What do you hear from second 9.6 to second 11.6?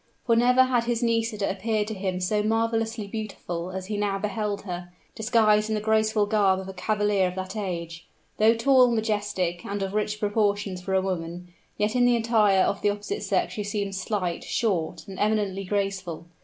and of rich proportions for a woman,